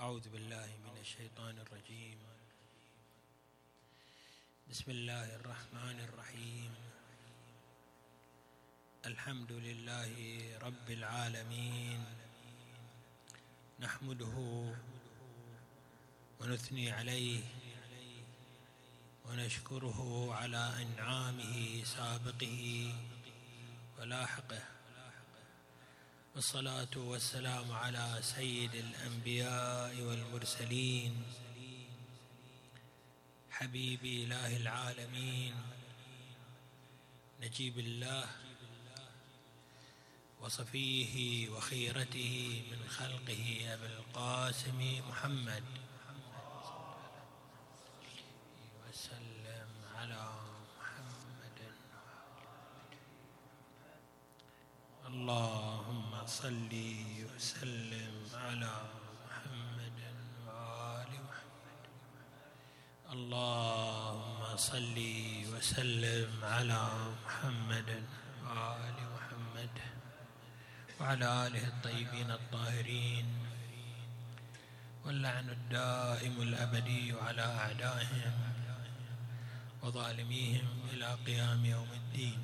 أعوذ 0.00 0.28
بالله 0.28 0.66
من 0.66 0.98
الشيطان 1.00 1.58
الرجيم. 1.58 2.18
بسم 4.70 4.90
الله 4.90 5.36
الرحمن 5.36 6.00
الرحيم. 6.00 6.74
الحمد 9.06 9.52
لله 9.52 10.12
رب 10.58 10.90
العالمين. 10.90 12.04
نحمده 13.80 14.36
ونثني 16.40 16.90
عليه 16.90 17.44
ونشكره 19.24 20.34
على 20.34 20.82
إنعامه 20.82 21.84
سابقه 21.84 22.94
ولاحقه. 23.98 24.73
والصلاة 26.34 26.96
والسلام 26.96 27.72
على 27.72 28.18
سيد 28.20 28.74
الأنبياء 28.74 30.00
والمرسلين 30.00 31.22
حبيب 33.50 34.04
إله 34.04 34.56
العالمين 34.56 35.54
نجيب 37.40 37.78
الله 37.78 38.26
وصفيه 40.40 41.48
وخيرته 41.48 42.62
من 42.70 42.88
خلقه 42.88 43.74
أبي 43.74 43.86
القاسم 43.86 45.00
محمد. 45.08 45.64
وسلم 48.88 49.68
على 49.94 50.30
محمد 50.78 51.58
اللهم 55.06 55.73
صل 56.26 56.72
وسلم 57.36 58.28
على 58.34 58.74
محمد 59.24 59.98
وآل 60.46 61.12
محمد. 61.12 61.82
اللهم 63.12 64.56
صل 64.56 64.98
وسلم 65.52 66.44
على 66.44 66.88
محمد 67.24 67.90
وآل 68.44 68.96
محمد. 69.14 69.76
وعلى 71.00 71.46
آله 71.46 71.64
الطيبين 71.68 72.30
الطاهرين. 72.30 73.26
واللعن 75.04 75.50
الدائم 75.50 76.42
الأبدي 76.42 77.12
على 77.12 77.42
أعدائهم. 77.42 78.32
وظالميهم 79.82 80.88
إلى 80.92 81.14
قيام 81.26 81.64
يوم 81.64 81.92
الدين. 81.92 82.40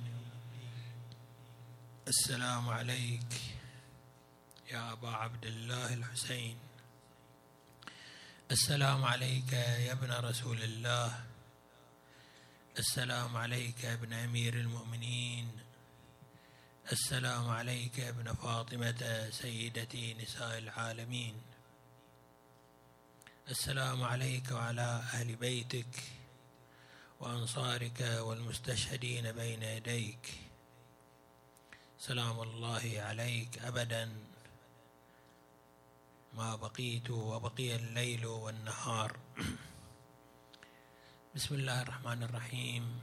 السلام 2.09 2.69
عليك 2.69 3.50
يا 4.73 4.93
أبا 4.93 5.11
عبد 5.11 5.47
الله 5.47 5.95
الحسين. 5.95 6.59
السلام 8.51 9.05
عليك 9.05 9.53
يا 9.53 9.93
ابن 9.93 10.13
رسول 10.13 10.63
الله. 10.63 11.25
السلام 12.79 13.37
عليك 13.37 13.85
يا 13.85 13.95
ابن 13.95 14.13
أمير 14.13 14.55
المؤمنين. 14.55 15.51
السلام 16.93 17.49
عليك 17.49 17.99
يا 17.99 18.09
ابن 18.09 18.35
فاطمة 18.35 19.31
سيدتي 19.31 20.15
نساء 20.15 20.59
العالمين. 20.59 21.43
السلام 23.49 24.05
عليك 24.05 24.51
وعلى 24.51 25.03
أهل 25.13 25.37
بيتك 25.37 26.03
وأنصارك 27.21 28.01
والمستشهدين 28.01 29.33
بين 29.33 29.63
يديك. 29.63 30.35
سلام 31.99 32.41
الله 32.41 32.95
عليك 32.97 33.59
أبدا. 33.59 34.30
ما 36.35 36.57
بقيت 36.57 37.11
وبقي 37.11 37.77
الليل 37.77 38.27
والنهار. 38.27 39.17
بسم 41.35 41.55
الله 41.55 41.83
الرحمن 41.83 42.23
الرحيم. 42.23 43.01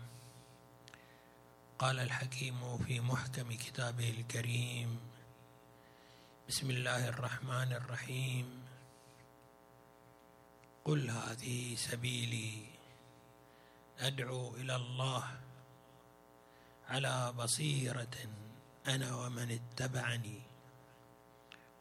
قال 1.79 1.99
الحكيم 1.99 2.77
في 2.77 2.99
محكم 2.99 3.51
كتابه 3.51 4.09
الكريم 4.09 4.99
بسم 6.47 6.71
الله 6.71 7.09
الرحمن 7.09 7.73
الرحيم. 7.73 8.47
قل 10.85 11.09
هذه 11.09 11.75
سبيلي. 11.75 12.65
أدعو 13.99 14.55
إلى 14.55 14.75
الله 14.75 15.23
على 16.89 17.33
بصيرة 17.35 18.17
أنا 18.87 19.15
ومن 19.15 19.51
اتبعني. 19.51 20.46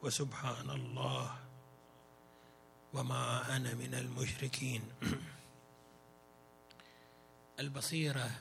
وسبحان 0.01 0.69
الله. 0.69 1.39
وما 2.93 3.55
أنا 3.55 3.73
من 3.73 3.93
المشركين. 3.93 4.83
البصيرة 7.59 8.31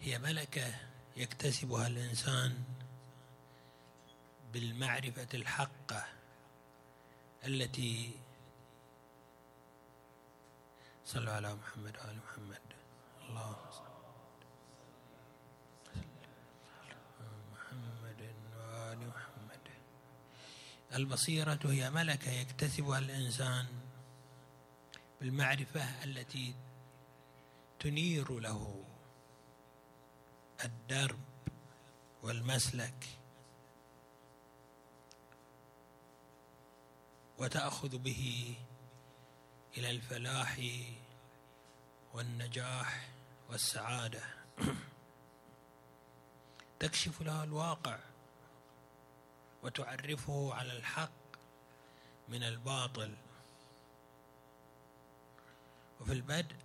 هي 0.00 0.18
ملكة 0.18 0.74
يكتسبها 1.16 1.86
الإنسان 1.86 2.64
بالمعرفة 4.52 5.28
الحقة 5.34 6.04
التي 7.44 8.18
صلوا 11.04 11.32
على 11.32 11.54
محمد 11.54 11.96
وآل 11.96 12.18
محمد. 12.18 12.60
اللهم 13.28 13.70
صل 13.70 14.03
البصيرة 20.94 21.58
هي 21.64 21.90
ملكة 21.90 22.30
يكتسبها 22.30 22.98
الإنسان 22.98 23.66
بالمعرفة 25.20 26.04
التي 26.04 26.54
تنير 27.80 28.40
له 28.40 28.84
الدرب 30.64 31.20
والمسلك. 32.22 33.08
وتأخذ 37.38 37.98
به 37.98 38.54
إلى 39.76 39.90
الفلاح 39.90 40.60
والنجاح 42.14 43.08
والسعادة. 43.50 44.22
تكشف 46.80 47.22
له 47.22 47.44
الواقع 47.44 47.98
وتعرفه 49.64 50.54
على 50.54 50.76
الحق 50.76 51.10
من 52.28 52.42
الباطل. 52.42 53.14
وفي 56.00 56.12
البدء 56.12 56.56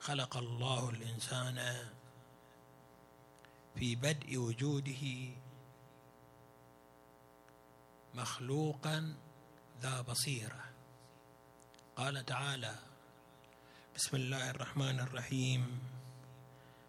خلق 0.00 0.36
الله 0.36 0.90
الإنسان 0.90 1.88
في 3.74 3.94
بدء 3.94 4.36
وجوده 4.38 5.28
مخلوقا 8.14 9.16
ذا 9.82 10.00
بصيرة. 10.00 10.64
قال 11.96 12.24
تعالى 12.26 12.78
بسم 13.96 14.16
الله 14.16 14.50
الرحمن 14.50 15.00
الرحيم 15.00 15.80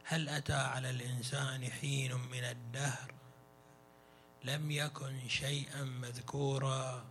هل 0.03 0.29
أتى 0.29 0.53
على 0.53 0.89
الإنسان 0.89 1.71
حين 1.71 2.13
من 2.13 2.43
الدهر 2.43 3.14
لم 4.45 4.71
يكن 4.71 5.27
شيئا 5.27 5.83
مذكورا. 5.83 7.05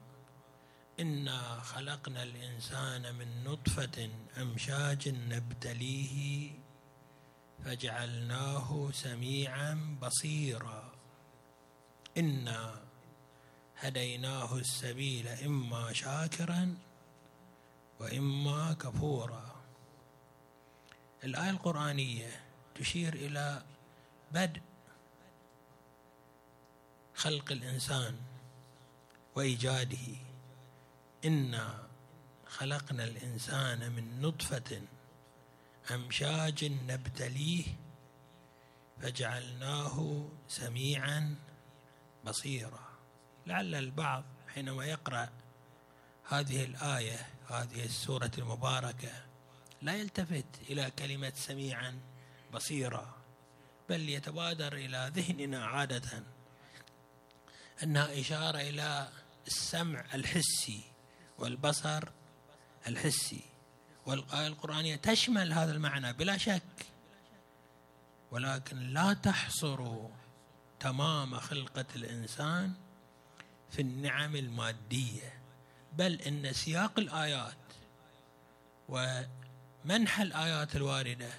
إنا 1.00 1.60
خلقنا 1.60 2.22
الإنسان 2.22 3.14
من 3.14 3.44
نطفة 3.44 4.10
أمشاج 4.42 5.08
نبتليه 5.08 6.50
فجعلناه 7.64 8.90
سميعا 8.92 9.98
بصيرا. 10.02 10.92
إنا 12.18 12.82
هديناه 13.76 14.56
السبيل 14.56 15.28
إما 15.28 15.92
شاكرا 15.92 16.76
وإما 18.00 18.72
كفورا. 18.72 19.54
الآية 21.24 21.50
القرآنية 21.50 22.40
تشير 22.74 23.14
إلى 23.14 23.62
بدء 24.32 24.62
خلق 27.24 27.52
الإنسان 27.52 28.16
وإيجاده. 29.34 30.16
إنا 31.24 31.88
خلقنا 32.46 33.04
الإنسان 33.04 33.92
من 33.92 34.20
نطفة 34.20 34.82
أمشاج 35.90 36.64
نبتليه 36.64 37.64
فجعلناه 39.02 40.28
سميعا 40.48 41.36
بصيرا. 42.24 42.88
لعل 43.46 43.74
البعض 43.74 44.24
حينما 44.54 44.84
يقرأ 44.84 45.28
هذه 46.28 46.64
الآية 46.64 47.26
هذه 47.48 47.84
السورة 47.84 48.30
المباركة 48.38 49.12
لا 49.82 49.94
يلتفت 49.94 50.46
إلى 50.70 50.90
كلمة 50.90 51.32
سميعا 51.36 52.00
بصيرا 52.54 53.14
بل 53.88 54.08
يتبادر 54.08 54.72
إلى 54.72 55.12
ذهننا 55.14 55.64
عاده. 55.66 56.22
أنها 57.84 58.20
إشارة 58.20 58.58
إلى 58.60 59.08
السمع 59.46 60.04
الحسي 60.14 60.80
والبصر 61.38 62.04
الحسي. 62.86 63.40
والآية 64.06 64.46
القرآنية 64.46 64.96
تشمل 64.96 65.52
هذا 65.52 65.72
المعنى 65.72 66.12
بلا 66.12 66.36
شك 66.36 66.86
ولكن 68.30 68.78
لا 68.78 69.12
تحصر 69.12 70.08
تمام 70.80 71.38
خلقة 71.38 71.84
الإنسان 71.96 72.72
في 73.70 73.82
النعم 73.82 74.36
المادية. 74.36 75.40
بل 75.92 76.20
إن 76.20 76.52
سياق 76.52 76.98
الآيات 76.98 77.54
ومنح 78.88 80.20
الآيات 80.20 80.76
الواردة 80.76 81.30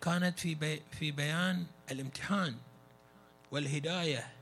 كانت 0.00 0.38
في 0.38 0.80
في 0.98 1.10
بيان 1.10 1.66
الامتحان 1.90 2.58
والهداية 3.50 4.32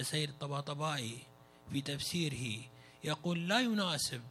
السيد 0.00 0.28
الطباطبائي 0.28 1.18
في 1.72 1.80
تفسيره 1.80 2.62
يقول 3.04 3.48
لا 3.48 3.60
يناسب 3.60 4.22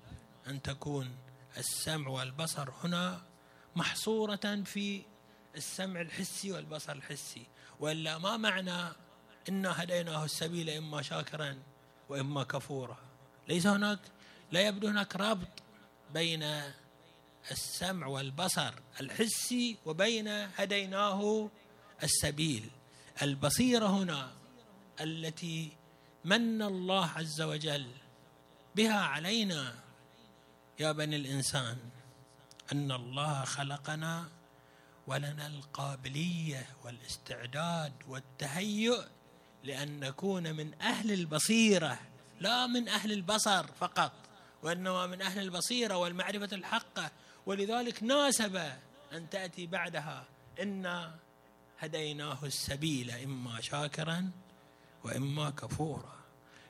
أن 0.48 0.62
تكون 0.62 1.15
السمع 1.57 2.07
والبصر 2.10 2.69
هنا 2.83 3.21
محصورة 3.75 4.63
في 4.65 5.01
السمع 5.56 6.01
الحسي 6.01 6.51
والبصر 6.51 6.92
الحسي 6.92 7.45
وإلا 7.80 8.18
ما 8.18 8.38
معنى 8.38 8.94
إنا 9.50 9.83
هديناه 9.83 10.25
السبيل 10.25 10.69
إما 10.69 11.01
شاكرا 11.01 11.60
وإما 12.10 12.44
كفورا. 12.44 12.98
ليس 13.48 13.68
هناك 13.68 14.00
لا 14.51 14.68
يبدو 14.68 14.88
هناك 14.88 15.15
ربط 15.15 15.63
بين 16.13 16.62
السمع 17.51 18.07
والبصر 18.07 18.74
الحسي 19.01 19.77
وبين 19.86 20.27
هديناه 20.27 21.50
السبيل. 22.04 22.69
البصيرة 23.21 23.88
هنا 23.88 24.31
التي 25.01 25.72
من 26.25 26.62
الله 26.62 27.06
عز 27.10 27.42
وجل 27.42 27.88
بها 28.75 29.00
علينا 29.00 29.75
يا 30.80 30.92
بني 30.92 31.16
الإنسان 31.16 31.78
أن 32.72 32.92
الله 32.92 33.44
خلقنا 33.44 34.30
ولنا 35.07 35.48
القابلية 35.48 36.68
والاستعداد 36.86 37.94
والتهيؤ 38.07 39.04
لأن 39.63 40.00
نكون 40.00 40.56
من 40.56 40.74
أهل 40.81 41.12
البصيرة 41.12 42.00
لا 42.39 42.68
من 42.68 42.89
أهل 42.89 43.12
البصر 43.12 43.68
فقط 43.68 44.12
وإنما 44.63 45.07
من 45.07 45.22
أهل 45.22 45.39
البصيرة 45.39 45.98
والمعرفة 45.98 46.50
الحقة. 46.56 47.12
ولذلك 47.46 48.04
ناسب 48.04 48.56
أن 49.13 49.30
تأتي 49.30 49.68
بعدها 49.68 50.25
إنا 50.62 51.16
هديناه 51.80 52.38
السبيل 52.44 53.12
إما 53.12 53.62
شاكرا 53.62 54.31
وإما 55.04 55.50
كفورا. 55.50 56.14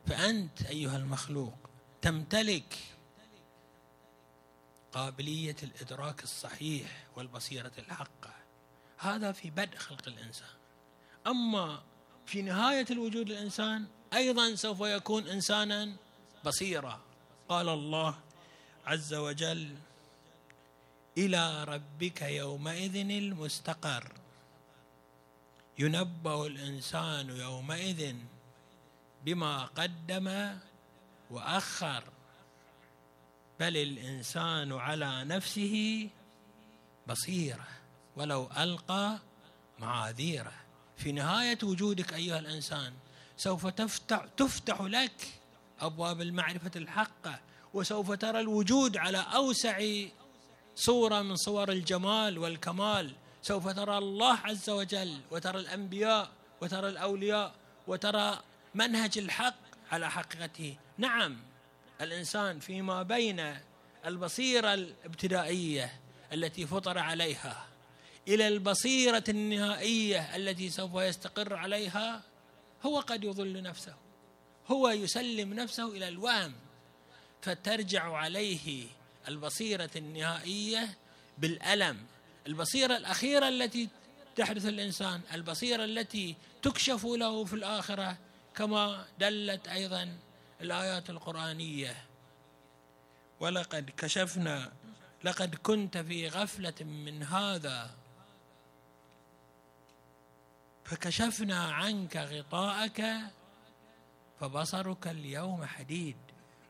فأنت 0.07 0.61
أيها 0.61 0.97
المخلوق 0.97 1.53
تمتلك 2.01 2.77
قابلية 4.91 5.55
الإدراك 5.63 6.23
الصحيح 6.23 7.05
والبصيرة 7.15 7.71
الحقة. 7.77 8.33
هذا 8.97 9.31
في 9.31 9.49
بدء 9.49 9.77
خلق 9.77 10.07
الإنسان. 10.07 10.55
أما 11.27 11.81
في 12.25 12.41
نهاية 12.41 12.85
الوجود 12.91 13.29
الإنسان 13.29 13.85
أيضا 14.13 14.55
سوف 14.55 14.79
يكون 14.81 15.27
انسانا 15.27 15.95
بصيرا. 16.45 17.01
قال 17.49 17.69
الله 17.69 18.19
عز 18.85 19.13
وجل 19.13 19.75
إلى 21.17 21.63
ربك 21.63 22.21
يومئذ 22.21 22.95
المستقر. 22.95 24.22
ينبأ 25.79 26.47
الإنسان 26.47 27.29
يومئذ 27.29 28.15
بما 29.25 29.65
قدم 29.65 30.57
وأخر. 31.31 32.03
بل 33.59 33.77
الإنسان 33.77 34.71
على 34.73 35.23
نفسه 35.23 36.09
بصيرة 37.07 37.67
ولو 38.15 38.49
ألقى 38.57 39.19
معاذيره. 39.79 40.53
في 40.97 41.11
نهاية 41.11 41.57
وجودك 41.63 42.13
أيها 42.13 42.39
الإنسان 42.39 42.93
سوف 43.37 43.67
تفتح 43.67 44.25
تفتح 44.37 44.81
لك 44.81 45.27
أبواب 45.79 46.21
المعرفة 46.21 46.71
الحقه 46.75 47.39
وسوف 47.73 48.11
ترى 48.11 48.39
الوجود 48.39 48.97
على 48.97 49.17
أوسع 49.17 50.05
صورة 50.75 51.21
من 51.21 51.35
صور 51.35 51.71
الجمال 51.71 52.37
والكمال. 52.37 53.15
سوف 53.43 53.69
ترى 53.69 53.97
الله 53.97 54.37
عز 54.37 54.69
وجل 54.69 55.19
وترى 55.31 55.59
الأنبياء 55.59 56.31
وترى 56.61 56.89
الأولياء 56.89 57.53
وترى 57.87 58.41
منهج 58.75 59.17
الحق 59.17 59.55
على 59.91 60.11
حقيقته. 60.11 60.77
نعم 60.97 61.37
الإنسان 62.01 62.59
فيما 62.59 63.03
بين 63.03 63.55
البصيرة 64.05 64.73
الابتدائية 64.73 65.99
التي 66.33 66.67
فطر 66.67 66.97
عليها 66.97 67.67
إلى 68.27 68.47
البصيرة 68.47 69.23
النهائية 69.29 70.35
التي 70.35 70.69
سوف 70.69 70.95
يستقر 70.95 71.55
عليها 71.55 72.21
هو 72.85 72.99
قد 72.99 73.23
يضل 73.23 73.61
نفسه 73.61 73.95
هو 74.67 74.89
يسلم 74.89 75.53
نفسه 75.53 75.87
إلى 75.87 76.07
الوهم 76.07 76.53
فترجع 77.41 78.13
عليه 78.13 78.87
البصيرة 79.27 79.89
النهائية 79.95 80.97
بالألم 81.37 81.97
البصيرة 82.47 82.97
الأخيرة 82.97 83.47
التي 83.47 83.89
تحدث 84.35 84.65
الإنسان 84.65 85.21
البصيرة 85.33 85.83
التي 85.83 86.35
تكشف 86.61 87.05
له 87.05 87.45
في 87.45 87.53
الآخرة 87.53 88.17
كما 88.55 89.05
دلت 89.19 89.67
أيضا 89.67 90.17
الآيات 90.61 91.09
القرآنية. 91.09 92.05
ولقد 93.39 93.91
كشفنا 93.97 94.71
لقد 95.23 95.55
كنت 95.55 95.97
في 95.97 96.27
غفلة 96.27 96.73
من 96.81 97.23
هذا 97.23 97.91
فكشفنا 100.85 101.63
عنك 101.63 102.17
غطاءك 102.17 103.19
فبصرك 104.39 105.07
اليوم 105.07 105.65
حديد. 105.65 106.17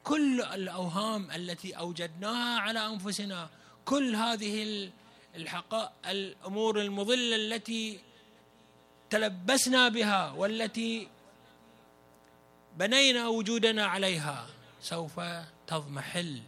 كل 0.04 0.42
الأوهام 0.42 1.32
التي 1.32 1.72
أوجدناها 1.78 2.60
على 2.60 2.88
أنفسنا 2.88 3.50
كل 3.86 4.16
هذه 4.16 4.64
الحقائق 5.36 5.92
الأمور 6.06 6.82
المضلة 6.82 7.36
التي 7.36 8.00
تلبسنا 9.10 9.90
بها 9.90 10.32
والتي 10.32 11.08
بنينا 12.78 13.28
وجودنا 13.28 13.86
عليها 13.86 14.48
سوف 14.82 15.20
تضمحل 15.68 16.42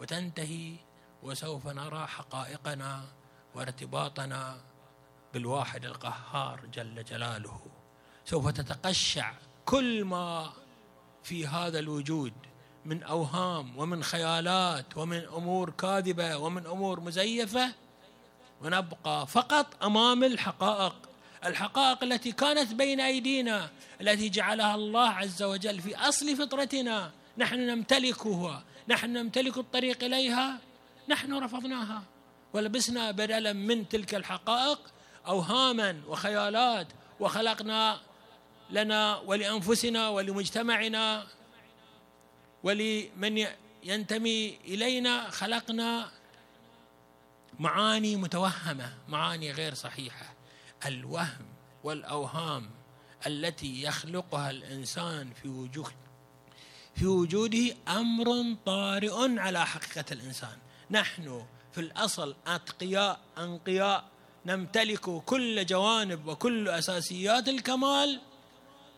وتنتهي 0.00 0.76
وسوف 1.22 1.66
نرى 1.66 2.06
حقائقنا 2.06 3.04
وارتباطنا 3.54 4.60
بالواحد 5.34 5.84
القهار 5.84 6.60
جل 6.74 7.04
جلاله. 7.04 7.60
سوف 8.24 8.50
تتقشع 8.50 9.32
كل 9.64 10.04
ما 10.04 10.52
في 11.22 11.46
هذا 11.46 11.78
الوجود 11.78 12.32
من 12.84 13.02
أوهام 13.02 13.78
ومن 13.78 14.02
خيالات 14.04 14.96
ومن 14.96 15.18
أمور 15.18 15.70
كاذبة 15.70 16.36
ومن 16.36 16.66
أمور 16.66 17.00
مزيفة 17.00 17.74
ونبقى 18.64 19.26
فقط 19.26 19.84
أمام 19.84 20.24
الحقائق. 20.24 20.94
الحقائق 21.44 22.04
التي 22.04 22.32
كانت 22.32 22.74
بين 22.74 23.00
أيدينا 23.00 23.70
التي 24.00 24.28
جعلها 24.28 24.74
الله 24.74 25.08
عز 25.08 25.42
وجل 25.42 25.80
في 25.80 25.96
أصل 25.96 26.36
فطرتنا. 26.36 27.10
نحن 27.38 27.60
نمتلكها. 27.60 28.64
نحن 28.88 29.12
نمتلك 29.12 29.58
الطريق 29.58 30.04
إليها. 30.04 30.58
نحن 31.08 31.34
رفضناها. 31.34 32.02
ولبسنا 32.52 33.10
بدلا 33.10 33.52
من 33.52 33.88
تلك 33.88 34.14
الحقائق 34.14 34.80
اوهاما 35.26 36.00
وخيالات 36.08 36.86
وخلقنا 37.20 38.00
لنا 38.70 39.16
ولأنفسنا 39.16 40.08
ولمجتمعنا. 40.08 41.26
ولمن 42.62 43.46
ينتمي 43.84 44.58
إلينا 44.64 45.30
خلقنا 45.30 46.10
معاني 47.58 48.16
متوهمة 48.16 48.94
معاني 49.08 49.52
غير 49.52 49.74
صحيحة. 49.74 50.34
الوهم 50.86 51.46
والأوهام 51.84 52.70
التي 53.26 53.82
يخلقها 53.82 54.50
الإنسان 54.50 55.32
في 55.42 55.48
وجود 55.48 55.92
في 56.94 57.06
وجوده 57.06 57.76
أمر 57.88 58.56
طارئ 58.66 59.38
على 59.38 59.66
حقيقة 59.66 60.04
الإنسان. 60.12 60.58
نحن 60.90 61.46
في 61.72 61.80
الأصل 61.80 62.36
أتقياء 62.46 63.20
أنقياء 63.38 64.04
نمتلك 64.46 65.00
كل 65.00 65.66
جوانب 65.66 66.26
وكل 66.26 66.68
أساسيات 66.68 67.48
الكمال 67.48 68.20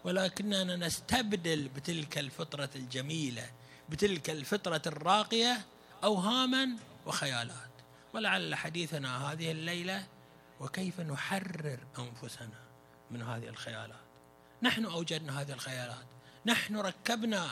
ولكننا 0.04 0.76
نستبدل 0.76 1.68
بتلك 1.68 2.18
الفطرة 2.18 2.70
الجميلة 2.76 3.50
بتلك 3.88 4.30
الفطرة 4.30 4.82
الراقية 4.86 5.66
اوهاما 6.04 6.76
وخيالات 7.06 7.70
ولعل 8.16 8.54
حديثنا 8.54 9.32
هذه 9.32 9.50
الليلة 9.50 10.06
وكيف 10.60 11.00
نحرر 11.00 11.78
أنفسنا 11.98 12.60
من 13.10 13.22
هذه 13.22 13.48
الخيالات. 13.48 14.06
نحن 14.62 14.84
أوجدنا 14.84 15.40
هذه 15.40 15.52
الخيالات. 15.52 16.06
نحن 16.46 16.76
ركبنا 16.76 17.48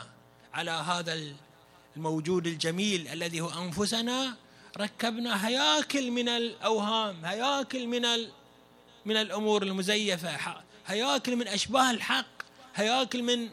على 0.53 0.71
هذا 0.71 1.35
الموجود 1.95 2.47
الجميل 2.47 3.07
الذي 3.07 3.41
هو 3.41 3.49
أنفسنا 3.49 4.35
ركبنا 4.77 5.47
هياكل 5.47 6.11
من 6.11 6.29
الأوهام 6.29 7.25
هياكل 7.25 7.87
من 7.87 8.01
من 9.05 9.17
الأمور 9.17 9.63
المزيفة 9.63 10.55
هياكل 10.87 11.35
من 11.35 11.47
أشباه 11.47 11.91
الحق 11.91 12.35
هياكل 12.75 13.23
من 13.23 13.49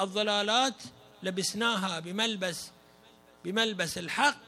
الضلالات. 0.00 0.82
لبسناها 1.22 2.00
بملبس 2.00 2.70
بملبس 3.44 3.98
الحق 3.98 4.42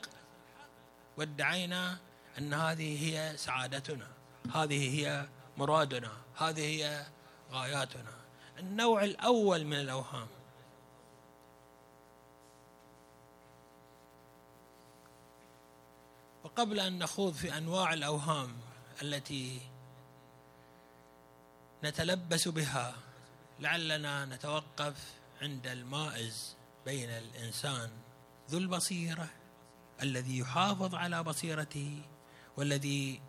وادعينا 1.17 1.99
أن 2.39 2.55
هذه 2.55 3.05
هي 3.05 3.37
سعادتنا 3.37 4.07
هذه 4.55 5.01
هي 5.01 5.27
مرادنا 5.57 6.13
هذه 6.37 6.61
هي 6.61 7.07
غاياتنا. 7.53 8.15
النوع 8.59 9.05
الأول 9.05 9.65
من 9.65 9.81
الأوهام. 9.81 10.29
وقبل 16.45 16.81
أن 16.81 16.99
نخوض 16.99 17.33
في 17.33 17.59
أنواع 17.59 17.93
الأوهام 17.93 18.57
التي 19.03 19.61
نتلبس 21.85 22.49
بها 22.49 22.95
لعلنا 23.61 24.25
نتوقف 24.25 25.15
عند 25.43 25.67
المائز 25.67 26.57
بين 26.87 27.11
الإنسان 27.11 27.91
ذو 28.51 28.59
البصيرة 28.59 29.29
الذي 30.03 30.39
يحافظ 30.39 30.95
على 30.95 31.23
بصيرته 31.23 32.03
والذي 32.57 33.21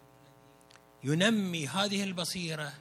ينمي 1.04 1.68
هذه 1.68 2.04
البصيرة 2.04 2.74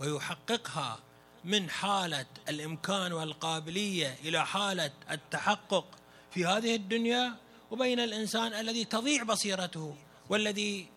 ويحققها 0.00 0.98
من 1.44 1.70
حالة 1.70 2.26
الإمكان 2.48 3.12
والقابلية 3.12 4.16
إلى 4.24 4.46
حالة 4.46 4.90
التحقق 5.10 5.86
في 6.30 6.46
هذه 6.46 6.74
الدنيا 6.74 7.36
وبين 7.70 8.00
الإنسان 8.00 8.54
الذي 8.54 8.84
تضيع 8.84 9.22
بصيرته 9.22 9.96
والذي 10.28 10.88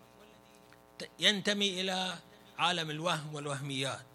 ينتمي 1.19 1.81
إلى 1.81 2.17
عالم 2.57 2.89
الوهم 2.89 3.35
والوهميات. 3.35 4.05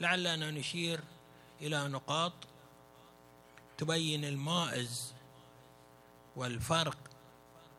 لعلنا 0.00 0.50
نشير 0.50 1.00
إلى 1.60 1.88
نقاط 1.88 2.32
تبين 3.78 4.24
المائز 4.24 5.12
والفرق 6.36 6.98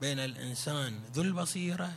بين 0.02 0.20
الإنسان 0.20 1.00
ذو 1.14 1.22
البصيرة 1.22 1.94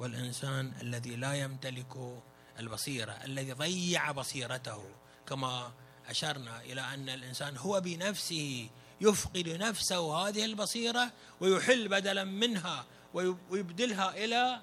والإنسان 0.00 0.72
الذي 0.80 1.16
لا 1.16 1.34
يمتلك 1.34 2.22
البصيرة 2.58 3.12
الذي 3.12 3.52
ضيع 3.52 4.12
بصيرته. 4.12 4.84
كما 5.26 5.72
أشرنا 6.08 6.60
إلى 6.60 6.80
أن 6.80 7.08
الإنسان 7.08 7.56
هو 7.56 7.80
بنفسه 7.80 8.68
يفقد 9.00 9.48
نفسه 9.48 10.28
هذه 10.28 10.44
البصيرة 10.44 11.12
ويحل 11.40 11.88
بدلا 11.88 12.24
منها 12.24 12.84
ويبدلها 13.14 14.24
إلى 14.24 14.60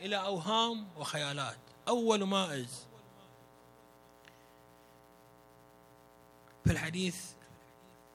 إلى 0.00 0.16
أوهام 0.16 0.88
وخيالات. 0.96 1.58
أول 1.88 2.24
مائز. 2.24 2.86
في 6.64 6.72
الحديث 6.72 7.16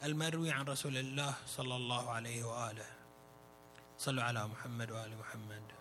المروي 0.03 0.51
عن 0.51 0.65
رسول 0.65 0.97
الله 0.97 1.35
صلى 1.47 1.75
الله 1.75 2.09
عليه 2.09 2.43
وآله. 2.43 2.85
صلوا 3.97 4.23
على 4.23 4.47
محمد 4.47 4.91
وآل 4.91 5.17
محمد. 5.17 5.76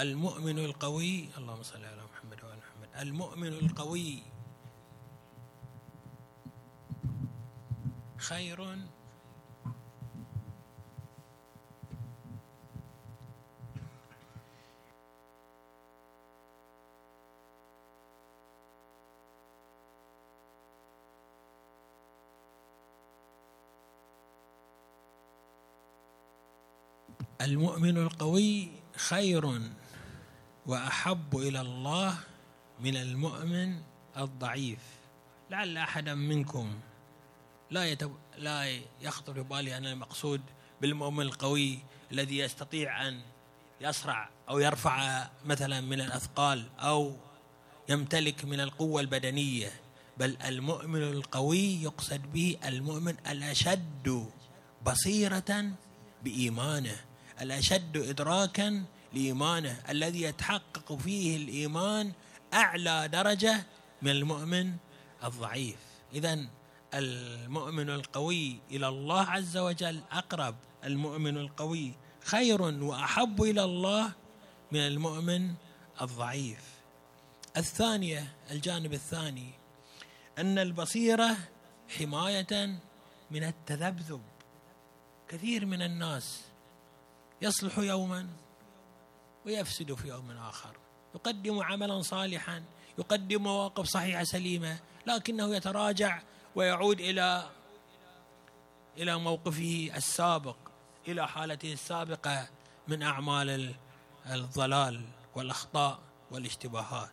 المؤمن 0.00 0.58
القوي 0.58 1.28
اللهم 1.38 1.62
صل 1.62 1.84
على 1.84 2.02
محمد 2.12 2.44
وآل 2.44 2.58
محمد. 2.58 2.88
المؤمن 2.96 3.48
القوي 3.48 4.22
خير. 8.16 8.76
المؤمن 27.40 27.96
القوي 27.96 28.68
خير. 28.96 29.44
وأحب 30.70 31.36
إلى 31.36 31.60
الله 31.60 32.18
من 32.80 32.96
المؤمن 32.96 33.82
الضعيف. 34.16 34.78
لعل 35.50 35.78
احدا 35.78 36.14
منكم 36.14 36.78
لا 37.70 37.84
يتب... 37.86 38.14
لا 38.38 38.78
يخطر 39.00 39.34
في 39.34 39.42
بالي 39.42 39.76
أن 39.76 39.86
المقصود 39.86 40.40
بالمؤمن 40.80 41.22
القوي 41.22 41.78
الذي 42.12 42.38
يستطيع 42.38 43.08
أن 43.08 43.20
يصرع 43.80 44.28
أو 44.48 44.58
يرفع 44.58 45.28
مثلا 45.44 45.80
من 45.80 46.00
الأثقال 46.00 46.66
أو 46.78 47.16
يمتلك 47.88 48.44
من 48.44 48.60
القوة 48.60 49.00
البدنية 49.00 49.72
بل 50.18 50.36
المؤمن 50.44 51.02
القوي 51.02 51.82
يقصد 51.82 52.32
به 52.32 52.56
المؤمن 52.64 53.16
الأشد 53.26 54.26
بصيرة 54.86 55.70
بإيمانه 56.24 56.96
الأشد 57.40 57.96
ادراكا 57.96 58.84
لإيمانه 59.12 59.82
الذي 59.88 60.22
يتحقق 60.22 60.92
فيه 60.92 61.36
الإيمان 61.36 62.12
أعلى 62.54 63.08
درجة 63.08 63.66
من 64.02 64.10
المؤمن 64.10 64.76
الضعيف. 65.24 65.78
اذا 66.14 66.46
المؤمن 66.94 67.90
القوي 67.90 68.60
إلى 68.70 68.88
الله 68.88 69.20
عز 69.20 69.56
وجل 69.56 70.00
أقرب 70.12 70.56
المؤمن 70.84 71.36
القوي 71.36 71.94
خير 72.24 72.62
وأحب 72.62 73.42
إلى 73.42 73.64
الله 73.64 74.12
من 74.72 74.80
المؤمن 74.80 75.54
الضعيف. 76.00 76.64
الثانية 77.56 78.32
الجانب 78.50 78.92
الثاني 78.92 79.50
أن 80.38 80.58
البصيرة 80.58 81.36
حماية 81.98 82.80
من 83.30 83.44
التذبذب. 83.44 84.22
كثير 85.28 85.66
من 85.66 85.82
الناس 85.82 86.40
يصلح 87.42 87.78
يوما 87.78 88.28
ويفسد 89.46 89.94
في 89.94 90.08
يوم 90.08 90.30
آخر. 90.30 90.76
يقدم 91.14 91.62
عملا 91.62 92.02
صالحا 92.02 92.62
يقدم 92.98 93.42
مواقف 93.42 93.86
صحيحة 93.86 94.24
سليمة 94.24 94.78
لكنه 95.06 95.56
يتراجع 95.56 96.22
ويعود 96.54 97.00
إلى 97.00 97.50
إلى 98.96 99.18
موقفه 99.18 99.90
السابق 99.96 100.56
إلى 101.08 101.28
حالته 101.28 101.72
السابقة 101.72 102.48
من 102.88 103.02
أعمال 103.02 103.74
الضلال 104.26 105.04
والأخطاء 105.34 105.98
والاشتباهات. 106.30 107.10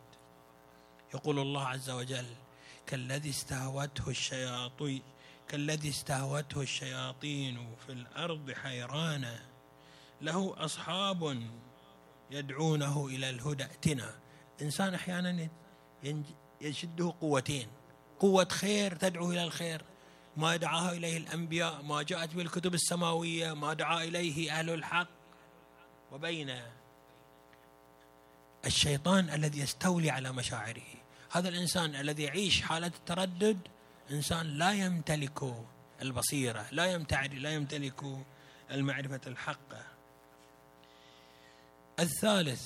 يقول 1.14 1.38
الله 1.38 1.66
عز 1.66 1.90
وجل 1.90 2.26
كالذي 2.86 3.30
استهوته 3.30 4.10
الشياطين 4.10 5.02
كالذي 5.48 5.88
استهوته 5.88 6.60
الشياطين 6.60 7.76
في 7.86 7.92
الأرض 7.92 8.52
حيرانه 8.52 9.40
له 10.20 10.54
أصحاب 10.58 11.42
يدعونه 12.30 13.06
إلى 13.06 13.30
الهدى. 13.30 13.64
ائتنا. 13.64 14.14
إنسان 14.62 14.94
أحيانا 14.94 15.48
يشده 16.60 17.14
قوتين. 17.20 17.68
قوة 18.20 18.48
خير 18.50 18.96
تدعو 18.96 19.32
إلى 19.32 19.44
الخير. 19.44 19.82
ما 20.36 20.56
دعاه 20.56 20.92
إليه 20.92 21.16
الأنبياء 21.16 21.82
ما 21.82 22.02
جاءت 22.02 22.34
بالكتب 22.34 22.74
السماوية 22.74 23.52
ما 23.52 23.74
دعا 23.74 24.04
إليه 24.04 24.52
أهل 24.52 24.70
الحق. 24.70 25.08
وبين 26.12 26.62
الشيطان 28.66 29.30
الذي 29.30 29.60
يستولي 29.60 30.10
على 30.10 30.32
مشاعره. 30.32 30.94
هذا 31.30 31.48
الإنسان 31.48 31.94
الذي 31.94 32.22
يعيش 32.22 32.62
حالة 32.62 32.86
التردد 32.86 33.58
إنسان 34.10 34.46
لا 34.46 34.72
يمتلك 34.72 35.54
البصيرة 36.02 36.66
لا 36.70 36.86
يمتعد 36.86 37.34
لا 37.34 37.50
يمتلك 37.50 38.04
المعرفة 38.70 39.20
الحقة. 39.26 39.84
الثالث 42.00 42.62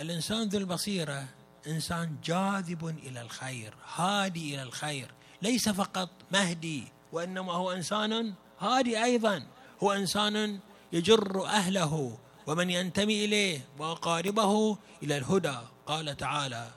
الإنسان 0.00 0.48
ذو 0.48 0.58
البصيرة 0.58 1.24
إنسان 1.66 2.16
جاذب 2.24 2.88
إلى 2.88 3.20
الخير 3.20 3.74
هادي 3.94 4.54
إلى 4.54 4.62
الخير 4.62 5.10
ليس 5.42 5.68
فقط 5.68 6.08
مهدي 6.32 6.84
وإنما 7.12 7.52
هو 7.52 7.72
إنسان 7.72 8.34
هادي 8.60 9.04
أيضا 9.04 9.46
هو 9.82 9.92
إنسان 9.92 10.58
يجر 10.92 11.46
أهله 11.46 12.18
ومن 12.46 12.70
ينتمي 12.70 13.24
إليه 13.24 13.60
وأقاربه 13.78 14.78
إلى 15.02 15.16
الهدى. 15.16 15.58
قال 15.86 16.16
تعالى 16.16 16.70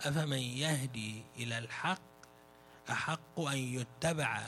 أفمن 0.00 0.38
يهدي 0.38 1.22
إلى 1.36 1.58
الحق؟ 1.58 2.02
أحق 2.90 3.40
أن 3.40 3.58
يتبع 3.58 4.42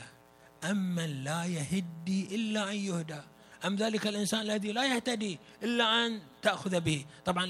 امن 0.63 1.23
لا 1.23 1.45
يهدي 1.45 2.35
إلا 2.35 2.71
أن 2.71 2.75
يهدى؟ 2.75 3.21
أم 3.65 3.75
ذلك 3.75 4.07
الإنسان 4.07 4.41
الذي 4.41 4.71
لا 4.71 4.85
يهتدي 4.95 5.39
إلا 5.63 6.05
أن 6.05 6.21
تأخذ 6.41 6.79
به؟ 6.79 7.05
طبعا 7.25 7.45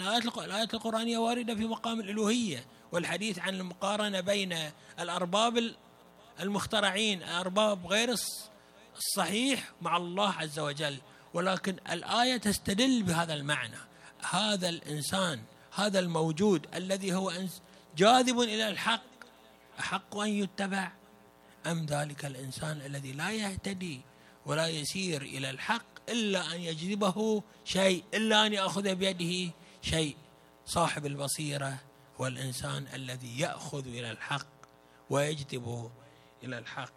الآيات 0.45 0.73
القرآنية 0.73 1.17
واردة 1.17 1.55
في 1.55 1.65
مقام 1.65 1.99
الألوهية 1.99 2.65
والحديث 2.91 3.39
عن 3.39 3.55
المقارنة 3.55 4.19
بين 4.19 4.57
الأرباب 4.99 5.73
المخترعين 6.39 7.23
الأرباب 7.23 7.87
غير 7.87 8.15
الصحيح 8.97 9.71
مع 9.81 9.97
الله 9.97 10.33
عز 10.33 10.59
وجل. 10.59 10.97
ولكن 11.33 11.75
الآية 11.91 12.37
تستدل 12.37 13.03
بهذا 13.03 13.33
المعنى. 13.33 13.77
هذا 14.29 14.69
الإنسان 14.69 15.41
هذا 15.71 15.99
الموجود 15.99 16.67
الذي 16.75 17.13
هو 17.13 17.33
جاذب 17.97 18.39
إلى 18.39 18.69
الحق. 18.69 19.03
أحق 19.79 20.17
أن 20.17 20.29
يتبع؟ 20.29 20.91
أم 21.65 21.85
ذلك 21.85 22.25
الإنسان 22.25 22.81
الذي 22.81 23.11
لا 23.11 23.31
يهتدي 23.31 24.01
ولا 24.45 24.67
يسير 24.67 25.21
إلى 25.21 25.49
الحق؟ 25.49 25.94
إلا 26.09 26.55
أن 26.55 26.61
يجذبه 26.61 27.43
شيء 27.65 28.03
إلا 28.13 28.45
أن 28.45 28.53
يأخذ 28.53 28.95
بيده 28.95 29.53
شيء. 29.81 30.17
صاحب 30.65 31.05
البصيرة 31.05 31.79
هو 32.21 32.27
الإنسان 32.27 32.87
الذي 32.93 33.39
يأخذ 33.39 33.87
إلى 33.87 34.11
الحق 34.11 34.47
ويجذب 35.09 35.91
إلى 36.43 36.57
الحق. 36.57 36.93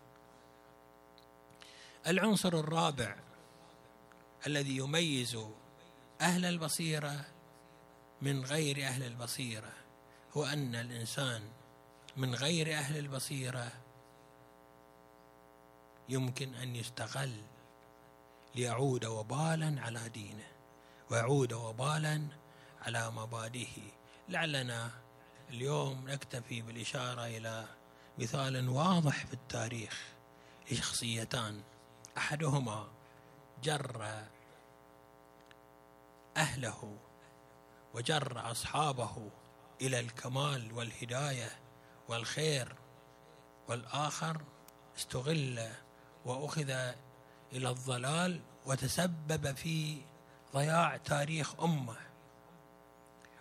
العنصر 2.06 2.48
الرابع 2.48 3.16
الذي 4.46 4.76
يميز 4.76 5.38
أهل 6.20 6.44
البصيرة 6.44 7.24
من 8.22 8.44
غير 8.44 8.86
أهل 8.86 9.02
البصيرة 9.02 9.72
هو 10.36 10.44
أن 10.44 10.74
الإنسان 10.74 11.42
من 12.16 12.34
غير 12.34 12.74
أهل 12.74 12.98
البصيرة 12.98 13.72
يمكن 16.08 16.54
أن 16.54 16.76
يستغل 16.76 17.42
ليعود 18.54 19.04
وبالا 19.04 19.80
على 19.80 20.08
دينه 20.08 20.46
ويعود 21.10 21.52
وبالا 21.52 22.28
على 22.82 23.10
مبادئه. 23.10 23.92
لعلنا 24.28 24.90
اليوم 25.50 26.10
نكتفي 26.10 26.62
بالإشارة 26.62 27.26
إلى 27.26 27.64
مثال 28.18 28.68
واضح 28.68 29.26
في 29.26 29.34
التاريخ 29.34 30.02
لشخصيتان. 30.70 31.62
أحدهما 32.16 32.88
جر 33.62 34.24
أهله 36.36 36.98
وجر 37.94 38.50
أصحابه 38.50 39.30
إلى 39.80 40.00
الكمال 40.00 40.72
والهداية 40.72 41.58
والخير 42.08 42.76
والآخر 43.68 44.42
استغل 44.96 45.68
وأخذ 46.24 46.92
إلى 47.52 47.70
الضلال 47.70 48.40
وتسبب 48.66 49.56
في 49.56 49.96
ضياع 50.54 50.96
تاريخ 50.96 51.60
أمة. 51.62 51.96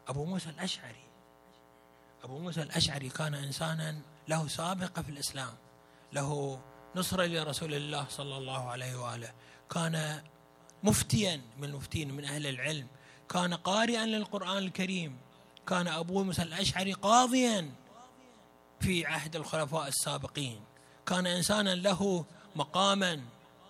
أبو 0.07 0.25
موسى 0.25 0.49
الأشعري 0.49 1.03
أبو 2.23 2.39
موسى 2.39 2.61
الأشعري 2.61 3.09
كان 3.09 3.33
إنسانا 3.33 4.01
له 4.27 4.47
سابقة 4.47 5.01
في 5.01 5.09
الإسلام 5.09 5.53
له 6.13 6.59
نصرة 6.95 7.25
لرسول 7.25 7.73
الله 7.73 8.05
صلى 8.09 8.37
الله 8.37 8.69
عليه 8.69 8.95
وآله. 8.99 9.33
كان 9.69 10.21
مفتيا 10.83 11.41
من 11.57 11.63
المفتين 11.63 12.13
من 12.13 12.25
أهل 12.25 12.47
العلم 12.47 12.87
كان 13.29 13.53
قارئا 13.53 14.05
للقرآن 14.05 14.57
الكريم 14.57 15.17
كان 15.67 15.87
أبو 15.87 16.23
موسى 16.23 16.41
الأشعري 16.41 16.93
قاضيا 16.93 17.71
في 18.79 19.05
عهد 19.05 19.35
الخلفاء 19.35 19.87
السابقين. 19.87 20.61
كان 21.05 21.27
إنسانا 21.27 21.75
له 21.75 22.25
مقاما 22.55 23.21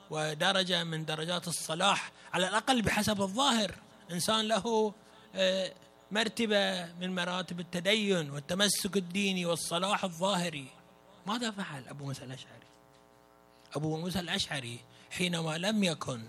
ودرجة 0.09 0.83
من 0.83 1.05
درجات 1.05 1.47
الصلاح 1.47 2.11
على 2.33 2.47
الأقل 2.47 2.81
بحسب 2.81 3.21
الظاهر. 3.21 3.75
إنسان 4.11 4.47
له 4.47 4.93
آه، 5.35 5.73
مرتبة 6.11 6.93
من 6.93 7.15
مراتب 7.15 7.59
التدين 7.59 8.31
والتمسك 8.31 8.97
الديني 8.97 9.45
والصلاح 9.45 10.03
الظاهري. 10.03 10.67
ماذا 11.25 11.51
فعل 11.51 11.87
أبو 11.87 12.05
موسى 12.05 12.23
الأشعري؟ 12.23 12.67
أبو 13.75 13.97
موسى 13.97 14.19
الأشعري 14.19 14.79
حينما 15.11 15.57
لم 15.57 15.83
يكن 15.83 16.27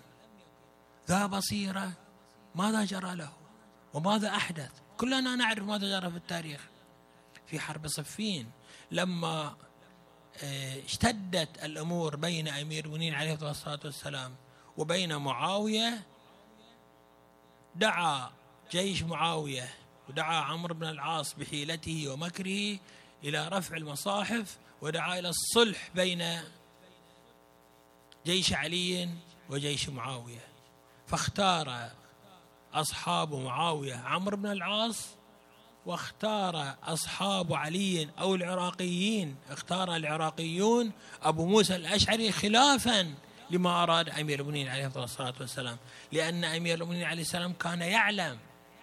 ذا 1.09 1.27
بصيرة 1.27 1.93
ماذا 2.55 2.85
جرى 2.85 3.15
له؟ 3.15 3.33
وماذا 3.95 4.29
أحدث؟ 4.29 4.71
كلنا 4.99 5.37
نعرف 5.37 5.65
ماذا 5.65 6.01
جرى 6.01 6.11
في 6.11 6.17
التاريخ. 6.17 6.61
في 7.47 7.61
حرب 7.61 7.89
صفين 7.89 8.51
لما 8.91 9.57
اشتدت 10.85 11.65
الأمور 11.65 12.17
بين 12.17 12.49
أمير 12.49 12.85
المؤمنين 12.85 13.15
عليه 13.15 13.35
الصلاة 13.51 13.81
والسلام 13.85 14.35
وبين 14.77 15.17
معاوية. 15.17 16.03
دعا 17.75 18.31
جيش 18.71 19.03
معاوية 19.03 19.75
ودعا 20.09 20.35
عمرو 20.37 20.75
بن 20.75 20.89
العاص 20.89 21.35
بحيلته 21.35 22.09
ومكره 22.09 22.79
إلى 23.25 23.49
رفع 23.49 23.77
المصاحف 23.77 24.59
ودعا 24.83 25.19
إلى 25.19 25.29
الصلح 25.29 25.91
بين 25.95 26.41
جيش 28.27 28.53
علي 28.53 29.09
وجيش 29.51 29.89
معاوية. 29.89 30.47
فاختار 31.07 31.91
أصحاب 32.75 33.35
معاوية 33.35 33.95
عمرو 33.95 34.37
بن 34.37 34.47
العاص 34.53 35.07
واختار 35.89 36.75
أصحاب 36.85 37.53
علي 37.53 38.09
أو 38.19 38.35
العراقيين. 38.35 39.37
اختار 39.51 39.97
العراقيون 39.97 40.93
أبو 41.23 41.47
موسى 41.47 41.77
الأشعري 41.77 42.33
خلافا 42.33 43.15
لما 43.51 43.83
أراد 43.83 44.09
أمير 44.09 44.41
المؤمنين 44.41 44.69
عليه 44.69 44.93
الصلاة 44.97 45.35
والسلام 45.41 45.77
لأن 46.13 46.45
أمير 46.45 46.75
المؤمنين 46.75 47.05
عليه 47.05 47.23
السلام 47.23 47.53
كان 47.53 47.81
يعلم 47.81 48.39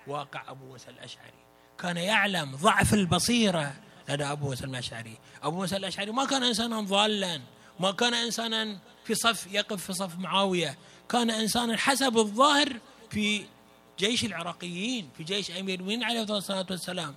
واقع 0.08 0.52
أبو 0.52 0.65
موسى 0.65 0.89
الأشعري 0.89 1.46
كان 1.80 1.98
يعلم 1.98 2.56
ضعف 2.56 2.94
البصيرة 2.94 3.74
لدى 4.10 4.24
أبو 4.24 4.50
موسى 4.50 4.63
الأشعري. 4.63 5.18
أبو 5.44 5.56
موسى 5.58 5.76
الأشعري 5.78 6.12
ما 6.12 6.26
كان 6.26 6.44
إنسانا 6.44 6.82
ضالا 6.82 7.41
ما 7.80 7.91
كان 7.91 8.13
إنسانا 8.13 8.78
في 9.04 9.15
صف 9.15 9.48
يقف 9.54 9.86
في 9.86 9.94
صف 9.94 10.18
معاوية 10.20 10.78
كان 11.10 11.30
إنسانا 11.30 11.78
حسب 11.78 12.18
الظاهر 12.18 12.80
في 13.10 13.46
جيش 14.00 14.26
العراقيين 14.26 15.10
في 15.18 15.24
جيش 15.24 15.52
أمير 15.52 15.80
المؤمنين 15.80 16.04
عليه 16.04 16.22
الصلاة 16.22 16.66
والسلام. 16.70 17.16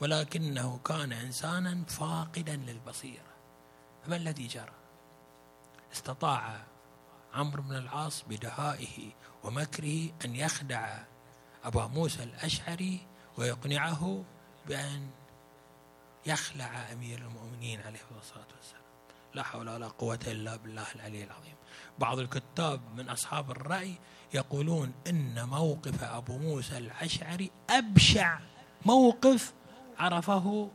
ولكنه 0.00 0.78
كان 0.78 1.12
إنسانا 1.12 1.84
فاقدا 1.88 2.56
للبصيرة. 2.56 3.34
فما 4.04 4.16
الذي 4.16 4.46
جرى؟ 4.46 4.72
استطاع 5.92 6.64
عمرو 7.34 7.62
بن 7.62 7.76
العاص 7.76 8.24
بدهائه 8.28 9.12
ومكره 9.44 10.10
أن 10.24 10.36
يخدع 10.36 10.98
أبا 11.64 11.86
موسى 11.86 12.22
الأشعري 12.22 13.06
ويقنعه 13.36 14.24
بأن 14.66 15.10
يخلع 16.26 16.92
أمير 16.92 17.18
المؤمنين 17.18 17.80
عليه 17.80 18.00
الصلاة 18.18 18.46
والسلام. 18.56 18.87
لا 19.34 19.42
حول 19.42 19.68
ولا 19.68 19.88
قوة 19.88 20.18
إلا 20.26 20.56
بالله 20.56 20.86
العلي 20.94 21.24
العظيم. 21.24 21.54
بعض 21.98 22.18
الكتاب 22.18 22.80
من 22.96 23.08
أصحاب 23.08 23.50
الرأي 23.50 23.98
يقولون 24.34 24.92
إن 25.06 25.44
موقف 25.48 26.04
أبو 26.04 26.38
موسى 26.38 26.78
الأشعري 26.78 27.50
أبشع 27.70 28.38
موقف 28.86 29.52
عرفه 29.98 30.70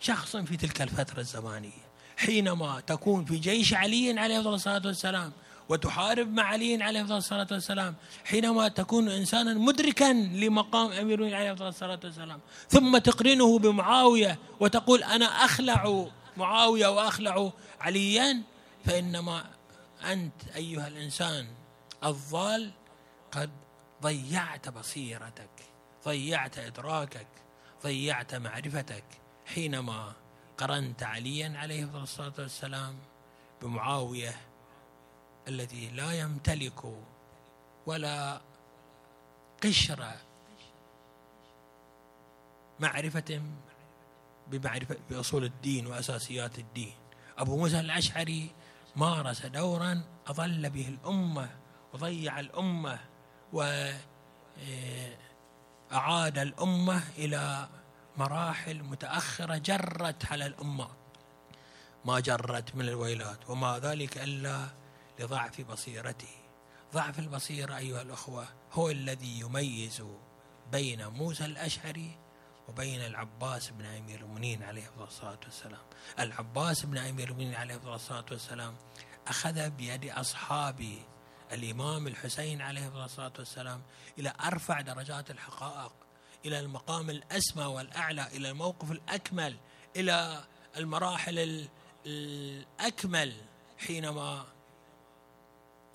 شخص 0.00 0.36
في 0.36 0.56
تلك 0.56 0.82
الفترة 0.82 1.20
الزمانية. 1.20 1.82
حينما 2.16 2.80
تكون 2.80 3.24
في 3.24 3.36
جيش 3.38 3.74
علي 3.74 4.18
عليه 4.20 4.54
الصلاة 4.54 4.82
والسلام 4.84 5.32
وتحارب 5.68 6.32
مع 6.32 6.42
علي 6.42 6.82
عليه 6.82 7.00
الصلاة 7.16 7.46
والسلام 7.50 7.94
حينما 8.24 8.68
تكون 8.68 9.08
إنسانا 9.08 9.54
مدركا 9.54 10.12
لمقام 10.12 10.92
أمير 10.92 11.34
عليه 11.34 11.52
الصلاة 11.52 12.00
والسلام 12.04 12.40
ثم 12.68 12.98
تقرنه 12.98 13.58
بمعاوية 13.58 14.38
وتقول 14.60 15.02
أنا 15.02 15.26
أخلع 15.26 16.04
معاوية 16.36 16.86
وأخلع 16.88 17.52
عليا 17.80 18.42
فإنما 18.84 19.50
أنت 20.04 20.48
أيها 20.56 20.88
الإنسان 20.88 21.48
الضال 22.04 22.72
قد 23.32 23.50
ضيعت 24.02 24.68
بصيرتك 24.68 25.50
ضيعت 26.04 26.58
إدراكك 26.58 27.26
ضيعت 27.82 28.34
معرفتك 28.34 29.04
حينما 29.46 30.12
قرنت 30.58 31.02
عليا 31.02 31.54
عليه 31.56 32.02
الصلاة 32.02 32.32
والسلام 32.38 32.98
بمعاوية 33.62 34.36
الذي 35.48 35.90
لا 35.90 36.12
يمتلك 36.12 36.82
ولا 37.86 38.40
قشرة 39.64 40.16
معرفة 42.80 43.42
بمعرفة 44.50 44.96
بأصول 45.10 45.44
الدين 45.44 45.86
وأساسيات 45.86 46.58
الدين. 46.58 46.94
أبو 47.38 47.56
موسى 47.56 47.80
الأشعري 47.80 48.50
مارس 48.96 49.46
دورا 49.46 50.04
أضل 50.26 50.70
به 50.70 50.88
الأمة 50.88 51.50
وضيع 51.92 52.40
الأمة 52.40 53.00
وأعاد 53.52 53.98
الأمة 56.38 57.02
إلى 57.18 57.68
مراحل 58.16 58.82
متأخرة 58.82 59.56
جرت 59.56 60.32
على 60.32 60.46
الأمة. 60.46 60.88
ما 62.04 62.20
جرت 62.20 62.74
من 62.74 62.88
الويلات 62.88 63.50
وما 63.50 63.78
ذلك 63.78 64.18
إلا 64.18 64.66
لضعف 65.20 65.60
بصيرته. 65.60 66.34
ضعف 66.94 67.18
البصيرة 67.18 67.76
أيها 67.76 68.02
الأخوة 68.02 68.46
هو 68.72 68.90
الذي 68.90 69.40
يميز 69.40 70.02
بين 70.72 71.06
موسى 71.06 71.44
الأشعري 71.44 72.18
وبين 72.68 73.00
العباس 73.00 73.70
بن 73.70 73.84
أمير 73.84 74.20
المؤمنين 74.20 74.62
عليه 74.62 74.90
الصلاة 75.00 75.38
والسلام. 75.44 75.80
العباس 76.18 76.86
بن 76.86 76.98
أمير 76.98 77.28
المؤمنين 77.28 77.54
عليه 77.54 77.94
الصلاة 77.94 78.24
والسلام 78.30 78.76
أخذ 79.28 79.70
بيد 79.70 80.04
أصحاب 80.10 80.98
الإمام 81.52 82.06
الحسين 82.06 82.62
عليه 82.62 83.04
الصلاة 83.04 83.32
والسلام 83.38 83.82
إلى 84.18 84.32
أرفع 84.44 84.80
درجات 84.80 85.30
الحقائق 85.30 85.92
إلى 86.44 86.60
المقام 86.60 87.10
الأسمى 87.10 87.64
والأعلى 87.64 88.26
إلى 88.26 88.50
الموقف 88.50 88.90
الأكمل 88.92 89.56
إلى 89.96 90.44
المراحل 90.76 91.68
الأكمل 92.06 93.34
حينما 93.78 94.46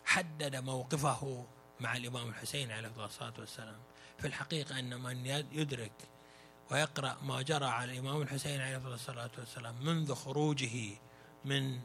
حدد 0.05 0.55
موقفه 0.55 1.45
مع 1.79 1.97
الإمام 1.97 2.29
الحسين 2.29 2.71
عليه 2.71 3.05
الصلاة 3.05 3.33
والسلام. 3.39 3.79
في 4.19 4.27
الحقيقة 4.27 4.79
أن 4.79 5.01
من 5.01 5.25
يدرك 5.51 5.91
ويقرأ 6.71 7.17
ما 7.21 7.41
جرى 7.41 7.65
على 7.65 7.91
الإمام 7.91 8.21
الحسين 8.21 8.61
عليه 8.61 8.77
الصلاة 8.77 9.29
والسلام 9.37 9.85
منذ 9.85 10.15
خروجه 10.15 10.89
من 11.45 11.79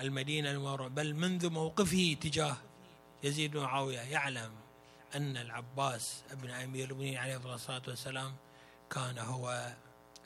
المدينة 0.00 0.50
المورة 0.50 0.88
بل 0.88 1.14
منذ 1.14 1.50
موقفه 1.50 2.16
تجاه 2.20 2.56
يزيد 3.22 3.50
بن 3.50 3.60
معاوية. 3.60 4.00
يعلم 4.00 4.52
أن 5.14 5.36
العباس 5.36 6.22
ابن 6.30 6.50
أمير 6.50 6.84
المؤمنين 6.84 7.16
عليه 7.18 7.54
الصلاة 7.54 7.82
والسلام 7.88 8.36
كان 8.90 9.18
هو 9.18 9.74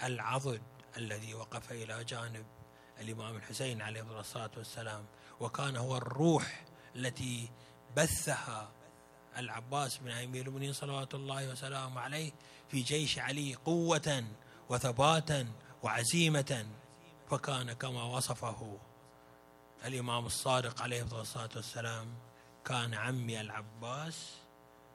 العضد 0.02 0.62
الذي 0.96 1.34
وقف 1.34 1.72
إلى 1.72 2.04
جانب 2.04 2.46
الإمام 3.00 3.36
الحسين 3.36 3.82
عليه 3.82 4.20
الصلاة 4.20 4.50
والسلام 4.56 5.04
وكان 5.40 5.76
هو 5.76 5.96
الروح 5.96 6.64
التي 6.96 7.50
بثها 7.96 8.70
العباس 9.36 9.98
بن 9.98 10.10
أمير 10.10 10.46
المؤمنين 10.46 10.72
صلوات 10.72 11.14
الله 11.14 11.48
وسلامه 11.52 12.00
عليه 12.00 12.32
في 12.74 12.82
جيش 12.82 13.18
علي 13.18 13.54
قوة 13.54 14.24
وثباتا 14.68 15.48
وعزيمة 15.82 16.66
فكان 17.30 17.72
كما 17.72 18.02
وصفه 18.02 18.78
الإمام 19.84 20.26
الصادق 20.26 20.82
عليه 20.82 21.02
الصلاة 21.02 21.48
والسلام. 21.56 22.14
كان 22.64 22.94
عمي 22.94 23.40
العباس 23.40 24.30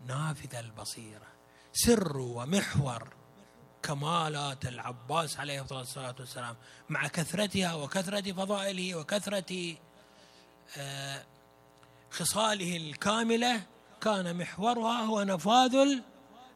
نافذ 0.07 0.55
البصيرة 0.55 1.27
سر 1.73 2.17
ومحور 2.17 3.13
كمالات 3.83 4.65
العباس 4.65 5.39
عليه 5.39 5.61
الصلاة 5.61 6.15
والسلام. 6.19 6.55
مع 6.89 7.07
كثرتها 7.07 7.73
وكثرة 7.73 8.31
فضائله 8.31 8.95
وكثرة 8.95 9.75
آه، 10.77 11.25
خصاله 12.11 12.77
الكاملة 12.77 13.61
كان 14.01 14.37
محورها 14.37 15.01
هو 15.01 15.23
نفاذ 15.23 16.01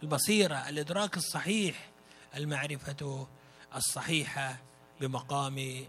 البصيرة 0.03 0.69
الإدراك 0.69 1.17
الصحيح 1.17 1.89
المعرفة 2.35 3.27
الصحيحة 3.75 4.57
بمقام 5.01 5.85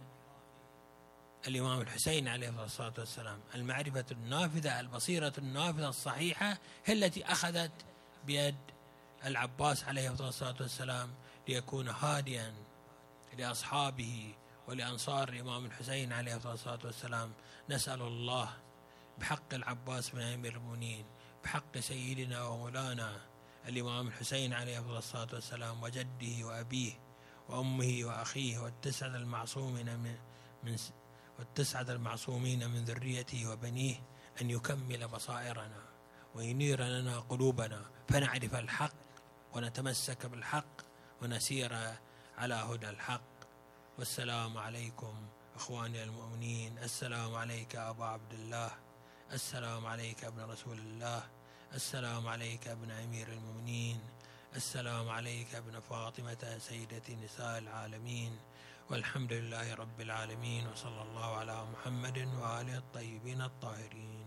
الإمام 1.46 1.80
الحسين 1.80 2.28
عليه 2.28 2.64
الصلاة 2.64 2.92
والسلام. 2.98 3.40
المعرفة 3.54 4.04
النافذة 4.10 4.80
البصيرة 4.80 5.32
النافذة 5.38 5.88
الصحيحة 5.88 6.58
هي 6.84 6.92
التي 6.94 7.24
أخذت 7.24 7.72
بيد 8.26 8.56
العباس 9.26 9.84
عليه 9.84 10.10
الصلاة 10.10 10.54
والسلام 10.60 11.10
ليكون 11.48 11.88
هاديا 11.88 12.54
لأصحابه 13.38 14.34
ولأنصار 14.68 15.28
الإمام 15.28 15.66
الحسين 15.66 16.12
عليه 16.12 16.36
الصلاة 16.36 16.78
والسلام. 16.84 17.32
نسأل 17.70 18.02
الله 18.02 18.48
بحق 19.18 19.54
العباس 19.54 20.10
بن 20.10 20.20
أمير 20.20 20.56
المؤمنين 20.56 21.04
بحق 21.44 21.78
سيدنا 21.78 22.42
ومولانا 22.42 23.33
الإمام 23.66 24.08
الحسين 24.08 24.52
عليه 24.52 24.98
الصلاة 24.98 25.28
والسلام 25.32 25.82
وجده 25.82 26.46
وأبيه 26.46 26.92
وأمه 27.48 28.00
وأخيه 28.02 28.58
والتسعة 28.58 29.16
المعصومين 29.16 29.98
من, 29.98 30.16
من 30.64 30.76
والتسعة 31.38 31.82
المعصومين 31.88 32.70
من 32.70 32.84
ذريته 32.84 33.50
وبنيه 33.50 33.96
أن 34.40 34.50
يكمل 34.50 35.08
بصائرنا 35.08 35.82
وينير 36.34 36.84
لنا 36.84 37.20
قلوبنا 37.20 37.90
فنعرف 38.08 38.54
الحق 38.54 38.94
ونتمسك 39.54 40.26
بالحق 40.26 40.82
ونسير 41.22 41.72
على 42.38 42.54
هدى 42.54 42.88
الحق. 42.88 43.34
والسلام 43.98 44.58
عليكم 44.58 45.14
إخواني 45.54 46.02
المؤمنين. 46.02 46.78
السلام 46.78 47.34
عليك 47.34 47.76
أبا 47.76 48.04
عبد 48.04 48.32
الله. 48.32 48.70
السلام 49.32 49.86
عليك 49.86 50.24
ابن 50.24 50.40
رسول 50.42 50.78
الله. 50.78 51.33
السلام 51.74 52.28
عليك 52.28 52.68
ابن 52.68 52.90
أمير 52.90 53.28
المؤمنين. 53.28 53.98
السلام 54.56 55.08
عليك 55.08 55.54
ابن 55.54 55.80
فاطمة 55.80 56.58
سيدة 56.58 57.02
نساء 57.24 57.58
العالمين. 57.58 58.38
والحمد 58.90 59.32
لله 59.32 59.74
رب 59.74 60.00
العالمين 60.00 60.66
وصلى 60.66 61.02
الله 61.02 61.36
على 61.36 61.66
محمد 61.72 62.18
وآله 62.18 62.78
الطيبين 62.78 63.42
الطاهرين. 63.42 64.23